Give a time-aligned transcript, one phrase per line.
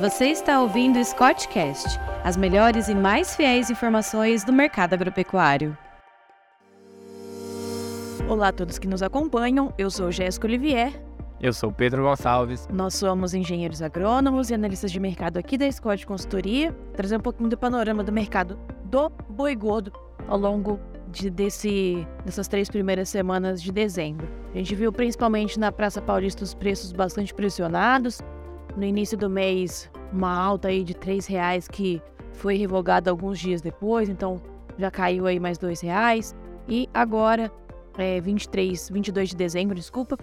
[0.00, 5.76] Você está ouvindo o Scottcast, as melhores e mais fiéis informações do mercado agropecuário.
[8.28, 10.92] Olá a todos que nos acompanham, eu sou Jéssica Olivier.
[11.40, 12.68] Eu sou Pedro Gonçalves.
[12.72, 17.48] Nós somos engenheiros agrônomos e analistas de mercado aqui da Scott Consultoria, trazer um pouquinho
[17.48, 19.92] do panorama do mercado do boi gordo
[20.28, 20.78] ao longo
[21.10, 24.28] de, desse, dessas três primeiras semanas de dezembro.
[24.54, 28.20] A gente viu principalmente na Praça Paulista os preços bastante pressionados,
[28.78, 32.00] no início do mês uma alta aí de R$ reais que
[32.32, 34.40] foi revogada alguns dias depois, então
[34.78, 36.34] já caiu aí mais R$ reais.
[36.68, 37.50] E agora,
[37.98, 40.16] é, 23, 22 de dezembro, desculpa,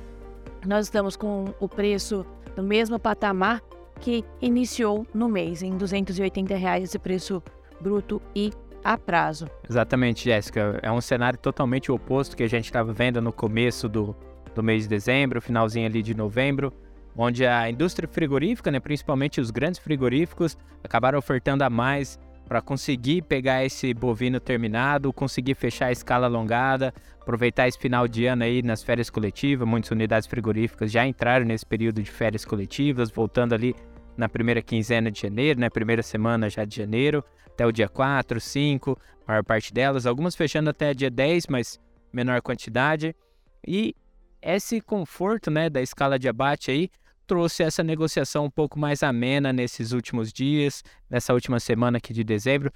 [0.66, 3.62] nós estamos com o preço no mesmo patamar
[4.00, 7.44] que iniciou no mês, em 280 reais esse preço
[7.82, 8.52] bruto e
[8.84, 9.50] a prazo.
[9.70, 10.80] Exatamente, Jéssica.
[10.82, 14.16] É um cenário totalmente oposto que a gente estava vendo no começo do,
[14.54, 16.72] do mês de dezembro, finalzinho ali de novembro
[17.16, 23.24] onde a indústria frigorífica, né, principalmente os grandes frigoríficos, acabaram ofertando a mais para conseguir
[23.24, 28.62] pegar esse bovino terminado, conseguir fechar a escala alongada, aproveitar esse final de ano aí
[28.62, 29.68] nas férias coletivas.
[29.68, 33.76] Muitas unidades frigoríficas já entraram nesse período de férias coletivas, voltando ali
[34.16, 38.40] na primeira quinzena de janeiro, né, primeira semana já de janeiro, até o dia 4,
[38.40, 41.80] 5, a maior parte delas, algumas fechando até dia 10, mas
[42.14, 43.16] menor quantidade.
[43.68, 43.96] E
[44.42, 46.90] esse conforto, né, da escala de abate aí
[47.26, 52.24] trouxe essa negociação um pouco mais amena nesses últimos dias, nessa última semana aqui de
[52.24, 52.72] dezembro.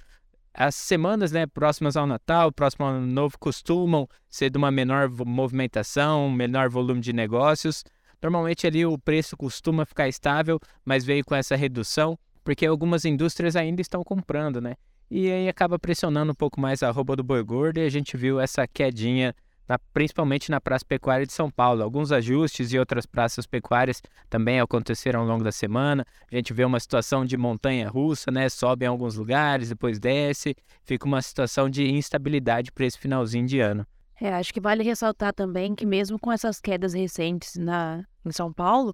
[0.52, 5.08] As semanas né, próximas ao Natal, próximo ao Ano Novo, costumam ser de uma menor
[5.24, 7.84] movimentação, menor volume de negócios.
[8.20, 13.54] Normalmente ali o preço costuma ficar estável, mas veio com essa redução, porque algumas indústrias
[13.56, 14.74] ainda estão comprando, né?
[15.10, 18.16] E aí acaba pressionando um pouco mais a arroba do boi gordo e a gente
[18.16, 19.34] viu essa quedinha
[19.70, 21.84] na, principalmente na Praça Pecuária de São Paulo.
[21.84, 26.04] Alguns ajustes e outras praças pecuárias também aconteceram ao longo da semana.
[26.28, 28.48] A gente vê uma situação de montanha russa, né?
[28.48, 30.56] Sobe em alguns lugares, depois desce.
[30.82, 33.86] Fica uma situação de instabilidade para esse finalzinho de ano.
[34.20, 38.52] É, acho que vale ressaltar também que mesmo com essas quedas recentes na, em São
[38.52, 38.92] Paulo,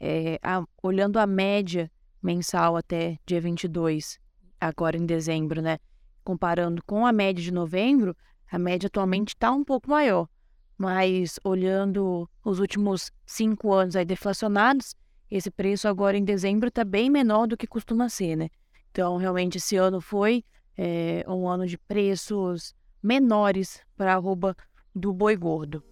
[0.00, 1.88] é, a, olhando a média
[2.20, 4.18] mensal até dia 22,
[4.60, 5.78] agora em dezembro, né?
[6.24, 8.16] Comparando com a média de novembro,
[8.50, 10.28] a média atualmente está um pouco maior,
[10.76, 14.94] mas olhando os últimos cinco anos aí deflacionados,
[15.30, 18.48] esse preço agora em dezembro está bem menor do que costuma ser, né?
[18.90, 20.42] Então, realmente, esse ano foi
[20.76, 24.56] é, um ano de preços menores para a arroba
[24.94, 25.82] do boi gordo.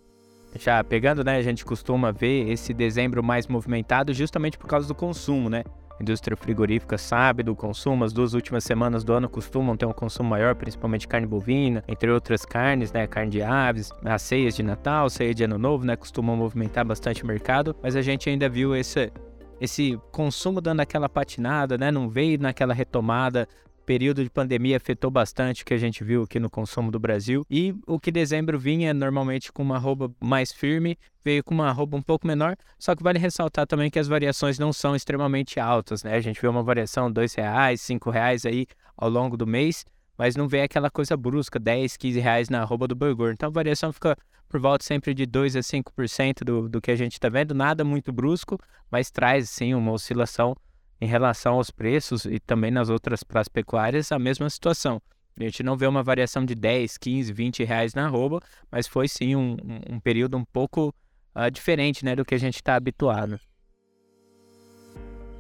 [0.59, 4.95] Já pegando, né, a gente costuma ver esse dezembro mais movimentado justamente por causa do
[4.95, 5.65] consumo, né?
[6.01, 10.31] Indústria frigorífica sabe do consumo, as duas últimas semanas do ano costumam ter um consumo
[10.31, 15.09] maior, principalmente carne bovina, entre outras carnes, né, carne de aves, as ceias de Natal,
[15.09, 18.75] ceia de Ano Novo, né, costumam movimentar bastante o mercado, mas a gente ainda viu
[18.75, 19.13] esse
[19.59, 21.91] esse consumo dando aquela patinada, né?
[21.91, 23.49] Não veio naquela retomada
[23.87, 27.47] período de pandemia afetou bastante o que a gente viu aqui no consumo do Brasil.
[27.49, 31.97] E o que dezembro vinha normalmente com uma roupa mais firme, veio com uma roupa
[31.97, 32.57] um pouco menor.
[32.77, 36.15] Só que vale ressaltar também que as variações não são extremamente altas, né?
[36.15, 38.67] A gente vê uma variação dois reais, cinco reais aí
[38.97, 39.85] ao longo do mês,
[40.19, 43.33] mas não vê aquela coisa brusca, 10, 15 reais na roupa do burger.
[43.33, 44.17] Então a variação fica
[44.49, 47.85] por volta sempre de 2 a 5% do, do que a gente está vendo, nada
[47.85, 48.59] muito brusco,
[48.91, 50.57] mas traz sim uma oscilação
[51.01, 55.01] em relação aos preços e também nas outras praças pecuárias, a mesma situação.
[55.39, 58.41] A gente não vê uma variação de 10, 15, 20 reais na arroba,
[58.71, 59.57] mas foi sim um,
[59.91, 60.95] um período um pouco
[61.35, 63.39] uh, diferente né, do que a gente está habituado.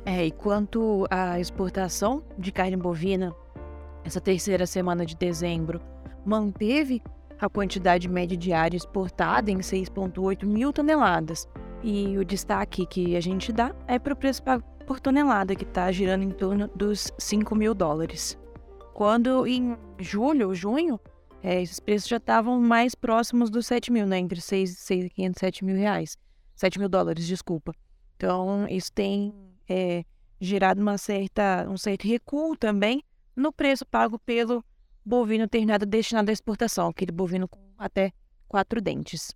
[0.05, 3.35] É, e quanto à exportação de carne bovina,
[4.05, 5.81] essa terceira semana de dezembro
[6.25, 7.03] manteve
[7.41, 11.49] a quantidade média diária exportada em 6,8 mil toneladas.
[11.83, 15.65] E o destaque que a gente dá é para o preço pago por tonelada, que
[15.65, 18.39] está girando em torno dos 5 mil dólares.
[18.95, 20.99] Quando em julho, junho,
[21.43, 24.19] é, esses preços já estavam mais próximos dos 7 mil, né?
[24.19, 26.17] Entre 6, 6 500 7 mil reais.
[26.55, 27.75] 7 mil dólares, desculpa.
[28.17, 29.35] Então, isso tem
[29.69, 30.05] é,
[30.41, 33.03] gerado uma certa, um certo recuo também
[33.35, 34.65] no preço pago pelo
[35.05, 38.13] bovino terminado destinado à exportação, aquele bovino com até
[38.49, 39.35] quatro dentes.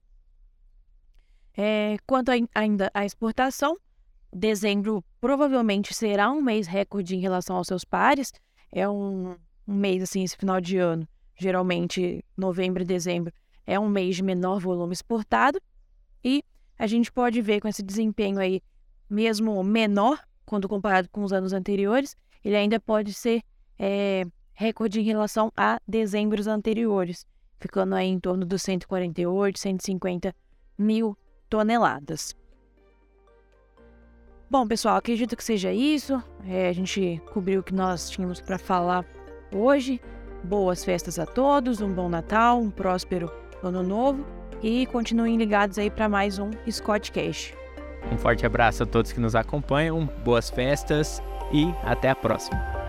[1.56, 3.76] É, quanto a, ainda à exportação,
[4.32, 8.32] dezembro provavelmente será um mês recorde em relação aos seus pares.
[8.70, 9.36] É um,
[9.66, 11.06] um mês, assim, esse final de ano,
[11.36, 13.32] geralmente novembro e dezembro,
[13.66, 15.60] é um mês de menor volume exportado.
[16.22, 16.42] E
[16.78, 18.62] a gente pode ver com esse desempenho aí,
[19.08, 23.42] mesmo menor, quando comparado com os anos anteriores, ele ainda pode ser
[23.78, 27.26] é, recorde em relação a dezembros anteriores,
[27.58, 30.34] ficando aí em torno dos 148, 150
[30.78, 31.16] mil
[31.48, 32.34] toneladas.
[34.50, 36.20] Bom, pessoal, acredito que seja isso.
[36.44, 39.04] É, a gente cobriu o que nós tínhamos para falar
[39.54, 40.00] hoje.
[40.42, 43.30] Boas festas a todos, um bom Natal, um próspero
[43.62, 44.26] Ano Novo
[44.60, 47.54] e continuem ligados aí para mais um Scott Cash.
[48.10, 52.79] Um forte abraço a todos que nos acompanham, boas festas e até a próxima.